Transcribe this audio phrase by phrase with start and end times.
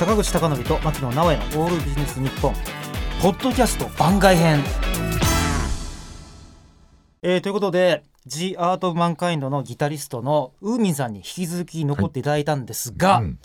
[0.00, 2.54] 坂口孝則と牧野直哉のオールビジネス日本
[3.20, 4.60] ポッドキャスト番外編、
[7.20, 13.38] えーということで The Art of Mankind のギタリストのウーミンさんに引き続き残っていただいたんですが、うん。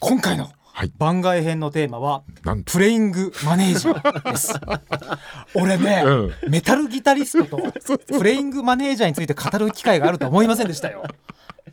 [0.00, 0.92] 今回のはい。
[0.98, 2.24] 番外編のテーマは
[2.66, 4.60] プレイングマネージャーです。
[5.56, 11.04] 俺ね、うメタルギタリストとプレイングマネージャーについて語る機会があると思いませんでしたよ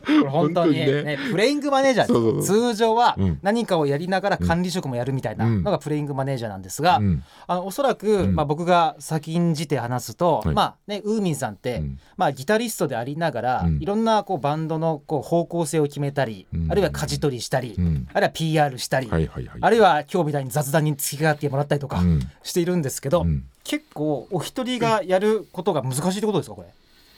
[0.06, 1.18] 本当に本当にね。
[1.32, 2.08] プレイングマネージャー。
[2.08, 3.40] そうそう通常はうん。
[3.42, 5.64] 何かをやりながら管理職もやるみたいなうん。
[5.64, 7.24] のがプレイングマネージャーなんですが、うん。
[7.48, 8.36] あのおそらく、ん。
[8.36, 10.56] まあ、僕が先んじて話すと、はい。
[10.56, 12.00] まあねウーミンさんって、うん。
[12.18, 13.78] まあ、ギタリストでありながら、うん。
[13.82, 16.72] いろんなこうバンドのこう方向性を決めたり、うん。
[16.72, 18.08] あるいは舵取りしたり、うん。
[18.14, 19.60] あるいは PR したり、はいはいはい。
[19.62, 22.20] あるいは今日みたいに雑談に付き合ってもらったりとかうん。
[22.44, 23.46] しているんですけど、うん。
[23.64, 26.70] 結構お一人がやることが難しいってことですかこれ？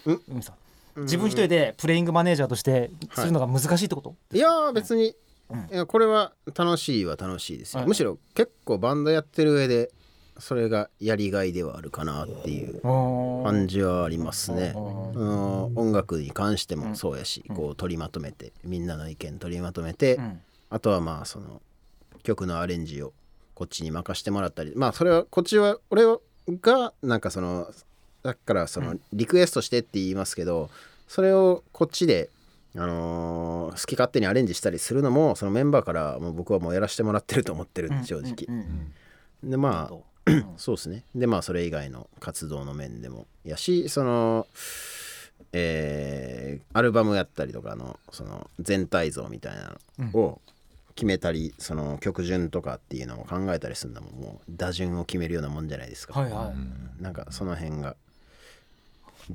[0.08, 0.56] うんウーミンさん
[0.96, 4.38] 自分一人でプレイングマネージャーとしてするのが難しいってこと、い。
[4.40, 5.16] やー別に、
[5.50, 5.60] うん。
[5.72, 7.88] いやこれは楽しいは楽しいですよ、はい。
[7.88, 9.92] むしろ結構バンドやってる上で
[10.40, 14.74] それがやりがいではあるかなっていう感じはありますね。
[14.76, 15.78] うんうん。
[15.78, 20.42] 音楽に関してもそうやし、こう取りまとめてみんなの意見取りまとめて、うん。
[20.70, 21.62] あとはまあその
[22.24, 23.14] 曲のアレンジを
[23.54, 24.72] こっちに任してもらったり。
[24.76, 26.04] まあそれはこっちは俺
[26.62, 27.68] がなんかその
[28.24, 30.70] だからそのリクエストしてって言いますけど
[31.08, 32.30] それをこっちで、
[32.76, 38.46] あのー好き勝手にアレンジしたりするのもそのメンバーからもう僕はもうやらせてもらってると思ってるんで正直。
[38.48, 38.94] うんうん
[39.52, 40.46] でまあ うん。
[40.58, 41.04] そうですね。
[41.16, 44.48] でまあそれ以外の活動の面でもやしその
[45.54, 50.42] えーアルバムやったりとかのその全体像みたいなのを
[50.96, 56.54] 決めたり、その曲順とかっていうのを考えたりするのももう打順を決めるようなもんじゃないですか、はいは
[57.00, 57.96] い、なんかその辺が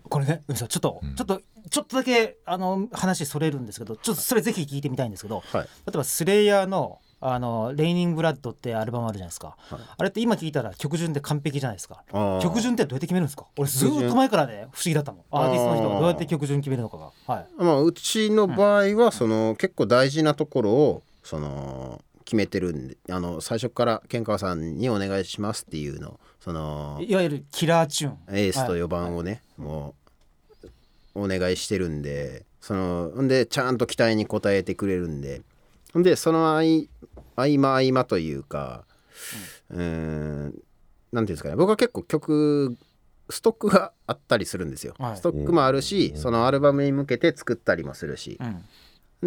[0.08, 5.62] これねちょっと、ちょっとちょっとだけあの話それるんですけどちょっとそれぜひ聞いてみたいんですけど、はい。
[5.62, 9.80] 例えばスレイヤーのあのレイニングブラッドってアルバムあるじゃないですか、はい。
[9.96, 12.04] あれって今聞いたら曲順で完璧じゃないですか。
[12.42, 13.46] 曲順ってどうやって決めるんですか？
[13.56, 15.24] 俺ずーっと前からね不思議だったもん。
[15.30, 17.10] アーティストの人がどうやって曲順決めるのかが。
[17.26, 17.46] はい。
[17.56, 28.18] まあ、うちの場合はその、結構大事なところをその決めてるんであの最初から健川さんにお願いしますっていうのをそのいわゆるキラーチューン。
[28.36, 29.94] エースとはい4番をね、も
[31.14, 35.42] うお願いしてるんでそのんでちゃんと期待に応えてくれるんで
[35.96, 36.62] んでその合
[37.36, 38.84] 間合間というか
[39.70, 40.54] うーん
[41.12, 42.76] なんていうんですかね僕は結構曲
[43.30, 45.16] ストックがあったりするんですよ、はい。
[45.16, 48.38] ストックもあるしそのアルバムに向けて作ったりもするし。
[48.40, 48.64] う、ん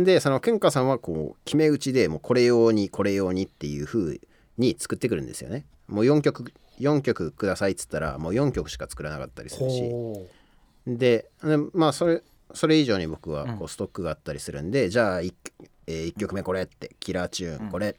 [0.04, 4.20] でその健歌さんはこう決め打ちでもうこれ用にこれ用にっていう風
[4.58, 5.66] に作ってくるんですよね。
[5.88, 9.82] もう4曲4曲くださいっつったらもう4曲しか作らなかったりするし。
[9.90, 10.28] ほ
[10.86, 12.22] ででまあそれ
[12.54, 13.58] それ以上に僕はうん。
[13.58, 15.34] こうストックがあったりするんで、じゃあ 1,、
[15.88, 17.96] えー、1曲目これってキラーチューンこれ、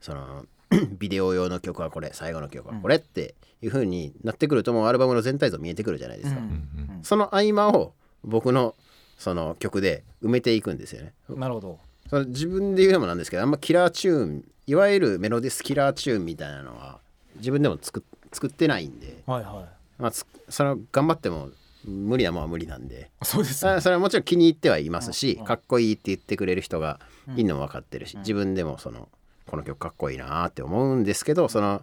[0.00, 0.44] その
[0.98, 7.00] ビデオ用の曲はこれ最後の曲はこれっていう風になってくるともうアルバムの全体像見えてくるじゃないですか、うん。
[7.02, 8.74] その合間を僕の
[9.22, 11.12] その曲で埋めていくんですよね。
[11.28, 11.78] なるほど。
[12.10, 16.98] その自分で言うのもなんですけどあんまキラーチューンいわゆるメロディスキラーチューンみたいなのは
[17.36, 19.68] 自分でも作っ作ってないんで、はいは
[19.98, 21.50] まあ、つそれは頑張っても
[21.84, 23.10] 無理なもんは無理なんで。
[23.22, 26.98] いそうですあそれはもちろん気に入ってはいますし、うんかっこいいって言ってくれる人が
[27.36, 29.08] いるのも分かってるし、自分でもその
[29.46, 31.82] この曲かっこいいなって思うんですけどその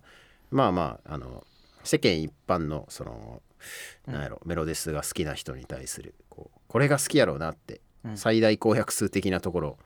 [0.52, 1.46] まあまああの
[1.84, 3.42] 世間一般のその
[4.08, 8.18] なんやろメロディスが好きな人に対するこうこれが好きやろうなって、うん。
[8.18, 9.78] 最大公約数的なところ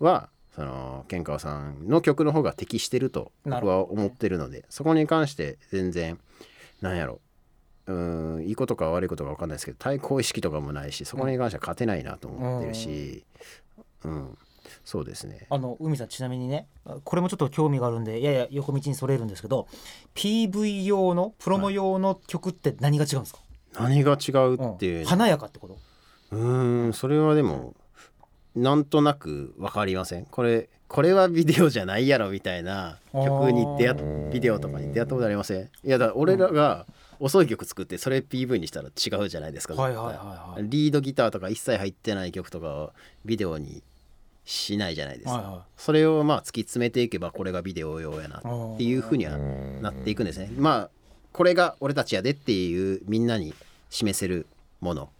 [0.00, 6.18] はその健川さんの曲の方が適してると僕は思ってるのでそこに関して全然
[6.80, 7.20] なんやろ
[7.86, 13.24] うーんいいことか悪いことか分かんないですけど対抗意識とかもないしそこに関しては勝てないなと思ってるし、
[14.04, 14.38] うん
[14.84, 15.46] そうですね。
[15.50, 19.68] あの海さんちなみにねあこれもちょっと興味があるんでやや横道にそれるんですけど
[20.14, 23.40] PV 用のプロモ用の曲って何が違うんですか、
[23.78, 24.86] 何が違うって。
[24.86, 25.04] いう、うん。
[25.04, 25.78] 華やかってこと？
[26.32, 27.74] うーんそれはでも
[28.54, 30.26] なんとなく分かりません。
[30.26, 35.62] これこれはビデオじゃないやろみたいな曲に出会っビデオとかに出会ったことありません？
[35.62, 36.86] いやだから俺らが
[37.18, 40.68] 遅い曲作ってそれ PV にしたら違うじゃないですか、はいはいはいはい。
[40.68, 42.92] リードギターとか一切入ってない曲とかを
[43.24, 43.82] ビデオに
[44.44, 50.50] しないじゃないですか、はいはそれをまあ突き詰めていけばこれがビデオ用やなっていうふうにはなっていくんですね。
[50.56, 50.90] まあ
[51.32, 53.54] これが俺たちやでっていうみんなに
[53.90, 54.46] 示せる
[54.80, 55.10] もの。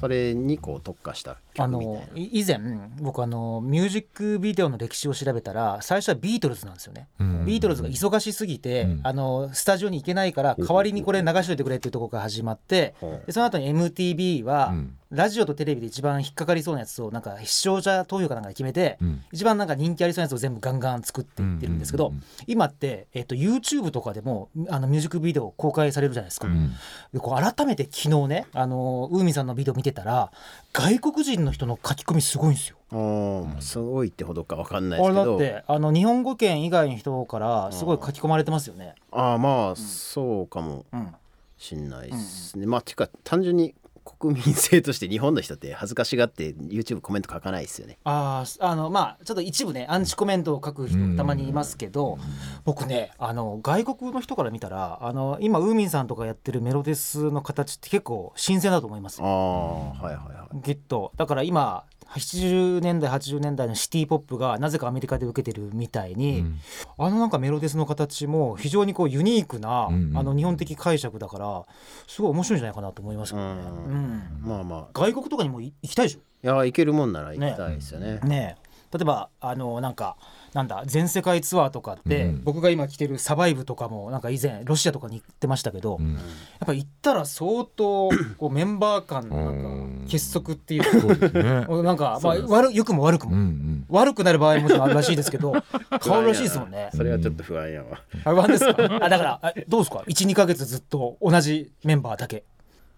[0.00, 2.06] それにこう特化したあ曲みたいな。
[2.06, 2.58] のい以前
[3.00, 7.44] 僕あのミュージックビデオの歴史を調べたら最初はビートルズなんですよね、うん。
[7.44, 9.00] ビートルズが忙しすぎて、うん。
[9.02, 19.24] あのスタジオに行けないから代わりにこれ流しといてくれっていうところから始まってほうでその後に MTV は、うんラジオとテレビで一番引っかかりそうなやつをなんか視聴者投票かなんかで決めて、うん。
[19.32, 26.48] 一番なんか人気ありそうなやつを全部ガンガン作っていってるんですけど、うんうんうん今って、えっと YouTube とかでもあのミュージックビデオ公開されるじゃないですか。
[26.48, 26.72] うん。
[27.12, 30.30] でこう改めて昨日ねあのウーミンさんのビデオ見てたら
[30.72, 32.76] 外国人の人の書き込みすごいんですよ。
[32.92, 38.94] おーすごいってほどかわかんないであれだっすけどてあの日本語圏以外の人からすごい書き込まれてますよね。
[39.10, 41.14] ああまあそうかもうん、
[41.56, 47.98] しんないですね、まあていうか単純に国民性として日本の人って恥ずかしがって YouTube コメント書かないですよね。
[48.04, 52.18] あーあのまあちょっと一部ねアンチコメントを書く人たまにいますけど、
[52.64, 60.62] 僕ねあの外国の人から見たらあの今ウーミンさんとかやってるメロデスの形って結構新鮮だと思いますああはいはいはい。
[60.62, 61.12] きっと。
[61.16, 61.84] だから今
[62.14, 66.58] 80年代80年代のシティ・ポップがなぜかアメリカで受けてるみたいに、うん。
[66.98, 71.64] あのなんかメロデスの形も非常にこうユニークな、うんうんあの日本的解釈だから
[72.06, 73.60] すごい面白いんじゃないかなと思いますけどね。
[73.62, 73.94] うん。
[74.42, 74.48] うん。
[74.48, 74.86] まあまあ。
[74.92, 76.20] 外国とかにもい行きたいでしょ？
[76.44, 78.20] いや行けるもんなら行きたいですよね。
[78.22, 78.63] ねえ
[78.94, 80.16] 例えばあのなんか
[80.52, 82.44] なんだ全世界ツアーとかって、うん。
[82.44, 86.16] 僕が今来てるサバイブとかもなんか以前ロシアとかに行ってましたけど、やっうん
[86.64, 88.08] ぱ行ったら相当
[88.38, 90.00] こうメンバー間のなんうん。
[90.04, 91.42] か結束っていうそうですね。
[91.82, 93.84] なんか、まあ、悪良くも悪くも、うんうん。
[93.88, 95.52] 悪くなる場合ももちろんあるらしいですけど
[96.04, 96.90] 変わるらしいですもんね。
[96.94, 98.98] それはちょっと不安やわ、あ不安ですか？
[99.02, 102.44] あだからえどうですか？12か月ずっと同じメンバーだけ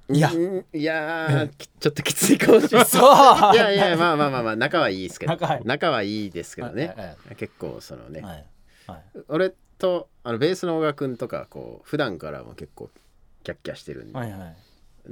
[0.09, 0.31] いや。
[0.33, 1.49] うんいや
[1.81, 2.87] ちょっときついかもしれない。
[2.89, 2.99] そ
[3.53, 3.55] う。
[3.55, 5.69] いやいやまあまあまあまあ仲はいいですけど仲はいい。
[5.91, 8.45] はいいですけどね、はい結構そのね、はい。
[8.87, 9.03] はい。
[9.29, 12.91] 俺とあのベースの小川君とかこう普段からも結構
[13.43, 14.57] キャッキャしてるんで、はいはい。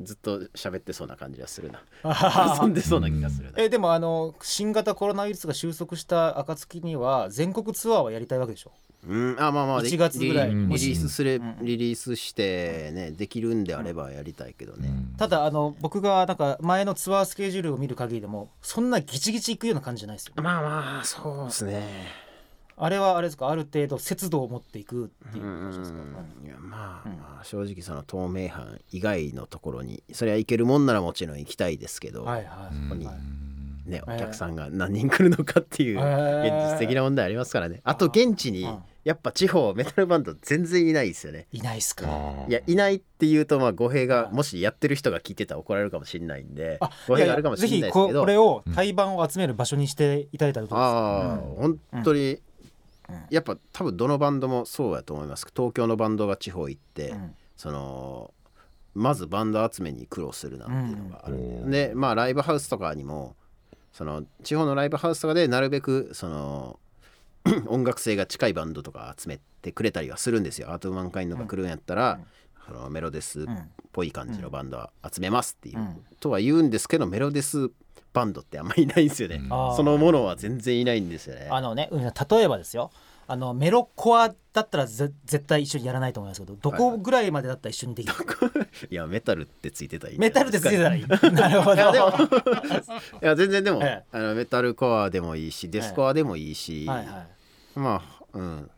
[0.02, 1.80] ずっと喋ってそうな感じがするな。
[2.02, 8.72] あ遊んでそうな気がするな、えでもあの新型コロナウイルスが収束した暁には全国ツアーはやりたいわけでしょ？
[9.06, 11.56] うん、あまあまあで1月ぐらいリリースすれ、うん。
[11.62, 22.24] リリースしてねできるんであればやりたいけどね、ただあの僕がなんか前のツアースケジュールを見る限りでもそんなギチギチいくような感じじゃないですよまあまあそうですね。
[22.76, 23.50] あれはあれですか？
[23.50, 25.98] ある程度節度を持っていくっていううん話ですか、
[26.44, 33.16] いやまあ、まあ正直その透明版以外のところにそれは行けるもんならもちろん行きたいですけど、はいはい、ここにはい。
[33.88, 34.16] ね、えー。
[34.16, 36.70] お客さんが何人来るのかっていうえー。
[36.70, 37.80] 現実的な問題ありますからね。
[37.84, 41.46] あと現地にうんやっぱ地方メタルバンド全然いないですよね。
[41.52, 42.06] いないっすか？
[42.48, 48.06] いやいないっていうとまあ語弊がもしやってる人が聞いてたら怒られるかもしれないんであ語弊があるかもしれないですけど。
[48.06, 52.40] ぜひここれを対バンを集める場所にしていただいたらどうですか、ああ、本当に、
[53.10, 53.22] うん。
[53.28, 55.46] やっぱ多分どのバンドもそうやと思います。
[55.54, 57.34] 東京のバンドが地方行って、うん。
[57.56, 58.32] その
[58.94, 61.70] まずバンド集めに苦労するなっていうのがあるんで、うん。
[61.70, 63.36] でまあライブハウスとかにも
[63.92, 66.80] その地方のライブハウスとかでなるべくその
[67.68, 70.70] 音楽性が近いバンドとか集めてくれたりはするんですよ。
[70.70, 72.20] アート・マンカインドが来るんやったら、
[72.66, 73.44] そのメロデスっ
[73.92, 76.04] ぽい感じのバンドは集めますっていう、うん。
[76.20, 77.70] とは言うんですけどメロデス
[78.12, 79.42] バンドってあんまりいないんですよね、
[79.76, 81.48] そのものは全然いないんですよね。
[81.50, 82.90] あのねうん例えばですよ。
[83.26, 88.14] あのメロコアだったらぜ絶対一緒にやらないと思いますけどどこぐらいまでだったら一緒にできる、
[88.90, 90.18] いやメタルってついてたらいい。
[90.18, 91.06] メタルでついてたらいい。
[91.06, 91.76] なるほど。
[91.76, 92.08] いやでも
[93.22, 94.04] いや全然でも、ええ。
[94.12, 97.33] あのメタルコアでもいいしデスコアでもいいし、はいはい
[97.74, 98.70] まあうん。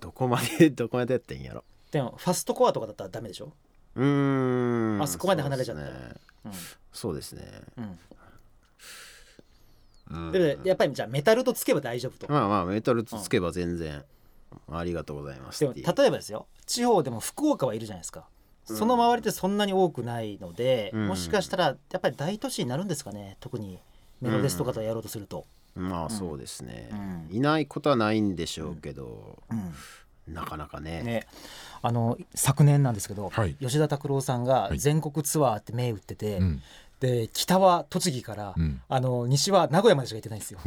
[0.00, 1.64] どこまで どこまでやってんやろ。
[1.90, 3.52] でもファストコアとかだったらダメでしょ？
[3.94, 5.02] うーん。
[5.02, 5.90] あそこまで離れちゃったら。
[6.92, 7.42] そうですね。
[10.10, 14.02] うん、でやっぱりじゃあメタルとつけば大丈夫と、まあまあメタルつけば全然、
[14.70, 15.86] ありがとうございますでもっていう。
[15.94, 16.46] 例えばですよ。
[16.64, 18.26] 地方でも福岡はいるじゃないですか。
[18.64, 21.08] その周りってそんなに多くないので、うん。
[21.08, 23.36] もしかしたらやっぱり大都市になるんですかね。
[23.40, 23.78] 特に
[24.22, 26.88] メロデスとかとやろうとすると、まあそうですね、
[27.30, 27.36] うん。
[27.36, 29.54] いないことはないんでしょうけど、う
[30.30, 30.34] ん。
[30.34, 31.02] なかなかね。
[31.02, 31.26] ね、
[31.80, 33.54] あの昨年なんですけど、はい。
[33.60, 34.78] 吉田拓郎さんがはい。
[34.78, 36.62] 全国ツアーって銘打ってて、うん
[37.00, 38.80] で北は栃木から、うん。
[38.88, 40.58] あの西は名古屋までしか行ってないんですよ。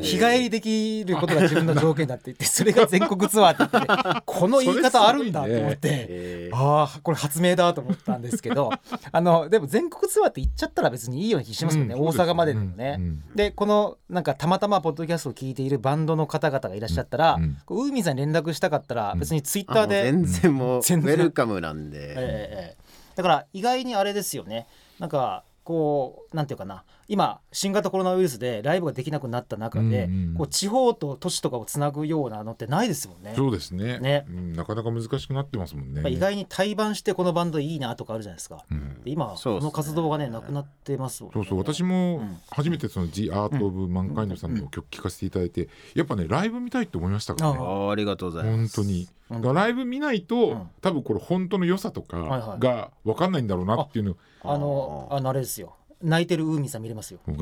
[0.00, 6.56] 日帰りできることが自分の条件だって言って それが全国ツアーって言って この言い方あるんだと思って、えー。
[6.56, 8.70] ああこれ発明だと思ったんですけど
[9.12, 12.00] あのでも全国ツアーって言っちゃったら別にいいような気しますよね、うん。
[12.08, 12.96] 大阪まででもね。
[12.98, 13.04] うん。
[13.04, 13.22] うん。
[13.36, 17.56] でこのなんかたまたまポッドキャストを聞いているバンドの方々がいらっしゃったら、うん。
[17.68, 21.14] ウーミンさんに連絡したかったら別にツイッターで、全然もうウ全然。
[21.14, 22.76] ェルカムなんで、ええええ。
[23.14, 24.66] だから意外にあれですよね。
[24.98, 33.34] なんかこうなんていうかな今新型コロナウイルスでライブができなくなった中で、うんうんこう地方と都市とかをつなぐようなのってないですもんね。
[33.36, 33.98] そうですね。
[33.98, 34.24] ね。
[34.28, 36.08] うんなかなか難しくなってますもんね。
[36.10, 38.64] 意外に対バンしてこのバンドいいなとかあるじゃないですか。
[38.70, 39.02] うん。
[39.02, 41.34] で今その活動がねなくなってますもんね。
[41.34, 42.40] そうそう私うもん。
[42.50, 47.58] 初めてその「The Art of Mankind」さんの曲聴かせていただいてやっぱねライブ見たいって思いましたからね。
[47.60, 48.76] ああありがとうございます。
[48.76, 49.48] 本当にうんだ。
[49.48, 50.70] からライブ見ないと、ん。
[50.80, 52.40] 多分これ本当の良さとはいはい。
[52.40, 55.74] かが分かんないんだろうなっていうの、あのあのあれですよ。
[56.00, 57.18] 泣いてるウーミンさん見れますよ。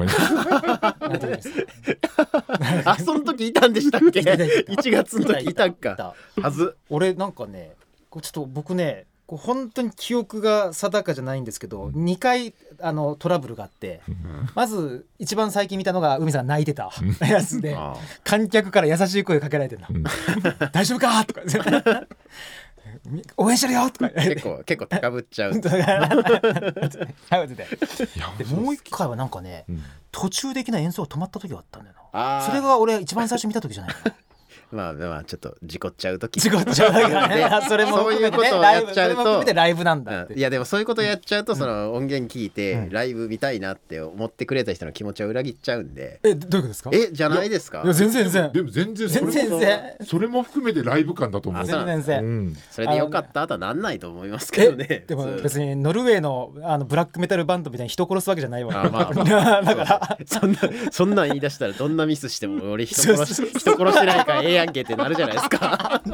[2.86, 4.20] あその時いたんでしたっけ？
[4.20, 4.44] いたいた。
[4.44, 5.96] いた1月の時いたか。
[5.96, 6.14] た。
[6.40, 6.76] はず。
[6.88, 7.74] 俺なんかね
[8.08, 14.00] こうちょっと僕ねこう本当に記憶が定かじゃないんですけど2回あのトラブルがあって
[14.54, 16.90] まず一番最近見たのが海さん泣いてた
[17.20, 19.88] やつであ観客から優しい声かけられてるの
[20.72, 21.40] 「大丈夫か?」とか
[23.36, 24.10] 「応援してるよ!」とか。
[24.10, 25.52] 結構結構高ぶっちゃう。
[28.56, 29.82] もう一回はなんかねうん。
[30.12, 32.42] 途中的な演奏が止まった時があったんだよな。
[32.46, 34.14] それが俺一番最初見た時じゃないかな
[34.72, 36.38] まあまあちょっと事故っちゃう時。
[36.38, 37.36] 違っちゃうだからね。
[37.36, 40.36] でそれもそういうことをやっちゃうライブそれも含めてとライブなんだうん。
[40.38, 42.90] いやでもそういうことやっちゃうとその音源聞いてうん。
[42.90, 46.20] ライブ見たいなって思ってくれた人の気持ちを裏切っちゃうんで。
[46.24, 46.90] えどういうことですか？
[46.92, 47.82] えじゃないですか？
[47.84, 48.52] いや全然全然。
[48.52, 51.64] でも全然それも全然それも含めてライブ感だと思う。
[51.64, 52.24] 全然全然。
[52.24, 52.56] うん。
[52.70, 55.04] それでよかったとはなんないと思いますけどね。
[55.06, 58.84] でも別にノルウェーのあのブラックメタルバンドみたいに人殺すわけじゃないわ。
[58.84, 59.14] あまあ。
[59.62, 60.18] だから。
[60.26, 60.58] そんな
[60.90, 66.02] そんなん言い出したらどんなミスしても俺人殺し人殺してないからええやんけってなるじゃないですか。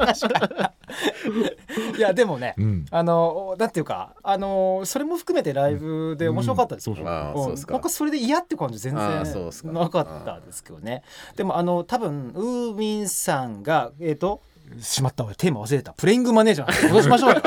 [1.97, 2.85] いやでもね、うん。
[2.91, 7.57] あのなんていうかあのそれも含めてライブで面白かったですよ、うん。
[7.57, 7.81] そうん。
[7.81, 11.03] かそれで嫌って感じ全然なかったですけどね。
[11.35, 14.41] でもあの多分ウーミンさんがえっ、と
[14.79, 17.41] しまった俺テーマ忘れてたプレイングマネージャー戻しましょうよ。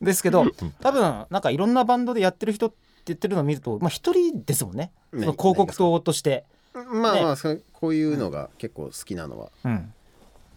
[0.00, 0.46] ですけど
[0.80, 2.76] 多分なんかいろんなバンドでやってる人って
[3.06, 4.92] 言ってるのを見るとまあ一人ですもんね。
[5.12, 9.50] ねその広告塔として、まあまあそこういうのが結構好きなのは。
[9.64, 9.94] うん。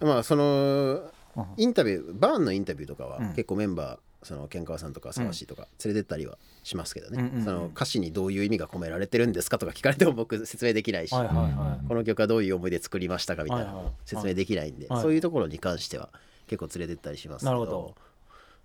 [0.02, 1.46] まあそのうん。
[1.58, 3.28] インタビューバーンのインタビューとかはうん。
[3.30, 15.02] 結構メンバーそのケンカワさんとか沢シとか連れてったりはしますけどね、うんうんうんその歌詞にどういう意味が込められてるんですかとか聞かれても僕説明できないし、はいはいはい、この曲はどういう思いで作りましたかみたいなはいはい説明できないんで、はい。
[15.02, 16.10] そういうところに関しては
[16.48, 17.96] 結構連れてったりしますけどなるほど。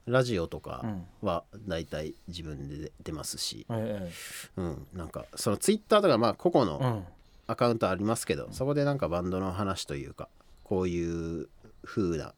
[0.06, 0.82] ラジオとか
[1.20, 4.10] は大体自分で出ますし、え
[4.56, 7.04] うん、なんかそのツイッターとかまあ個々の
[7.50, 10.28] アカウントありますけど、そこでなんかバンドの話というか
[10.62, 11.48] こういう
[11.84, 12.32] 風な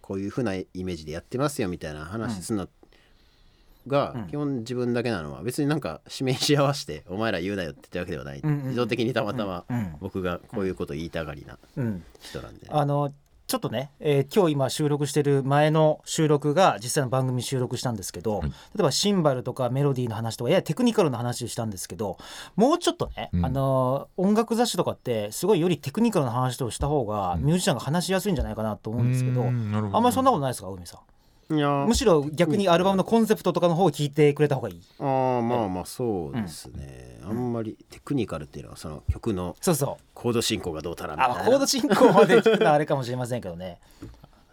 [0.00, 2.68] こういう風なイメージでやってますよみたいな話するの
[3.86, 4.26] がうん。
[4.26, 9.94] 基本自分だけなのは別になんか指名し合わせてお前ら言うなよって言ったわけではない、自動的にたまたまうん。
[10.00, 12.02] 僕がこういうこと言いたがりなうん。
[12.20, 13.12] 人なんで、あの
[13.50, 18.48] ちょっとね、えー今日今収録してる前の収録が実際の番組収録したんですけど、はい。
[18.48, 22.16] 例えばシンバルとかメロディーの話とかややテクニカルな話をしたんですけど
[22.54, 23.44] もうちょっとね、うん。
[23.44, 31.00] あの音楽雑誌とかってすごいよりテクニカルな話をした方がミュージシャンが話しやすいんじゃないかなと思うんですけど、うんあんまりそんなことないですか海さん？
[31.50, 34.80] むしろ逆にアルバムのコンセプトとかの方を聞いてくれた方がいい。
[34.98, 40.04] あーまあまあそうですね、あんまりテクニカルっていうのはその曲のそうそう。
[40.14, 41.42] コード進行がどうたらみたいな。
[41.42, 43.80] あコード進行まで聞くのはあれかもしれませんけどね、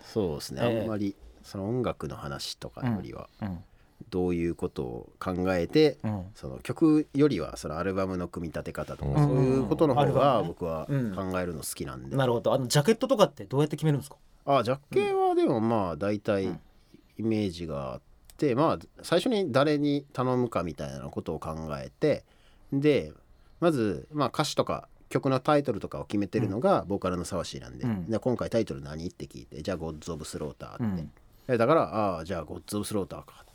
[0.01, 0.81] そうですね、ええ。
[0.81, 3.59] あんまりその音楽の話とかよりはうん。
[4.11, 9.27] どういうことを考えて、うん、その曲よりはそのアルバムの組み立て方とか、うん。
[9.27, 12.53] そういうことの方が僕はうん考えるの好きなんで、なるほど。
[12.53, 14.15] あのジャケットとかってどうやって決めるんですか？
[14.45, 16.59] あジャケはでもまあ大体うん
[17.17, 18.01] イメージがあっ
[18.37, 22.23] て、まあ最初に誰に頼むかみたいなことを考えて
[22.71, 23.13] で
[23.59, 28.05] まず、まあ、歌詞とか曲のタイトルとかを決めてるのがボーカルの沢氏なんで,、うん。
[28.09, 29.07] で今回タイトル何？
[29.07, 31.11] って聞いてじゃあ「ゴッズ・オブ・スローター」って、うん。
[31.47, 33.45] えだからああじゃあ「ゴッズ・オブ・スローターか」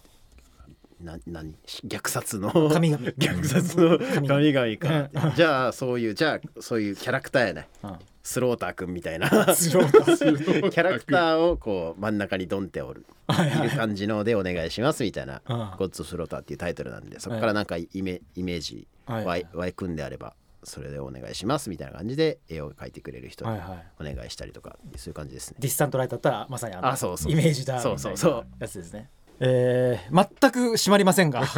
[1.03, 1.55] な何
[1.87, 7.69] 虐殺の神々虐殺の神々かじゃあそういうじゃあそういうキャラクターやね。
[7.83, 7.99] うん。
[8.25, 9.29] スローターくんみたいな。
[9.55, 10.71] スローター。
[10.71, 13.05] キャラクターをこう真ん中にドンっておる。
[13.29, 15.43] いる感じのでお願いしますみたいな。
[15.49, 19.47] うん「ゴッツ・スローター」っていうタイトルなんでそこからなんかイメイメージはい湧い。
[19.53, 23.59] 湧いくんであればそれでお願いしますみたいな感じで絵を描いてくれる人に
[23.99, 25.57] お願いしたりとかそういう感じですね。
[25.59, 27.33] ディスタントライトだったらまさにあのあそうそう。
[27.33, 28.35] イメージだそうそうそう。
[28.35, 29.11] みたいなやつですね。
[29.45, 31.43] えー、全く締まりませんが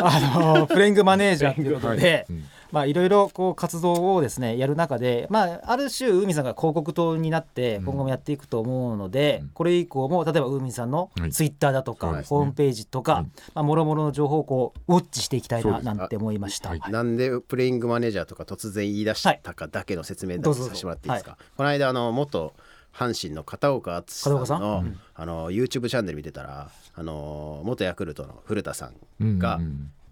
[0.00, 9.48] あのプレイングマネージャーということで、うんまあいろいろこう活動をですねやる中で、まあ、ある種ウーミンさんが広告塔になって今後もやっていくと思うので、うん。
[9.50, 11.32] これ以降も例えばウーミンさんのはい。
[11.32, 12.38] ツイッターだとか、そうですね。
[12.38, 13.24] ホームページとか、はい。
[13.54, 16.70] まあ、もろもろの情報をこうウォッチしていきたいななんて思いました。
[16.70, 16.78] はい。
[16.80, 16.92] はい。
[16.92, 22.54] なんでプレイングマネージャーとか突然言い出したかだけの説明ださせてもらっていいですか、この間あの元
[22.94, 25.00] 阪神の片岡敦さん片岡さのんうん。
[25.14, 29.58] あの YouTube チャンネル見てたらあの元ヤクルトの古田さんが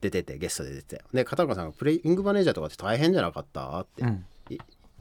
[0.01, 1.05] 出ててゲストで出てて。
[1.13, 4.05] で片岡さんが「プレイングマネージャーとかって大変じゃなかった?」って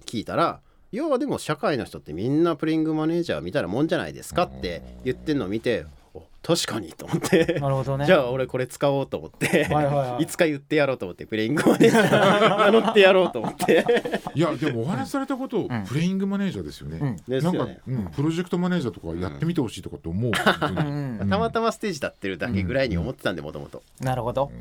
[0.06, 0.60] 聞いたら
[0.92, 5.99] 「要はでも社会の人ってみんなプレイングマネージャーみたいなもんじゃないですか」って言ってんのを見て「お
[6.42, 7.60] 確かにと思って。
[7.60, 8.06] なるほどね。
[8.06, 10.24] じゃあ俺これ使おうと思って、はいはいはい。
[10.24, 13.86] いつか言ってやろうと思ってプレイングマネージャー 名乗ってやろうと思って。
[14.34, 15.86] いやでもお話しされたこと、ん。
[15.86, 17.42] プレイングマネージャーですよね、うん。
[17.42, 20.32] なんかうん、プロジェクトマネージャーとかやってみてほしいとかって思う、
[21.30, 24.52] たまたまステージ立ってるだけぐらいに思ってたんでもともとなるほど、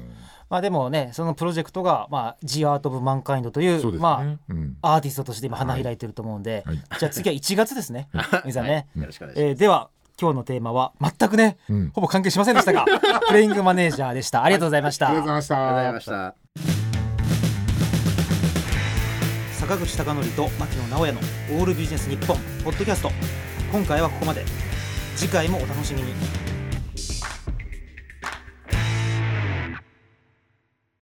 [0.51, 4.77] まあでもねそのプロジェクトが、まあ、ジアート・オブ・マンカインドというね、まうん。
[4.83, 6.83] あ、アーティストとして今花開いてると思うんで、はい。
[6.99, 8.09] じゃあ次は1月ですね。
[8.45, 11.91] 皆さんね、よろしくお願いします、えーでは今日のテーマは全くね、うん。
[11.95, 12.85] ほぼ関係しませんでしたが
[13.29, 14.43] プレイングマネージャーでした。
[14.43, 15.09] ありがとうございました。
[15.09, 15.57] ありがとうございました。
[15.57, 16.35] ありがとうございました。
[19.61, 21.21] 坂口孝則と牧野直哉の
[21.59, 23.11] 「オールビジネス日本ポッドキャスト。
[23.73, 24.45] 今回はここまで。
[25.19, 26.13] 次回もお楽しみに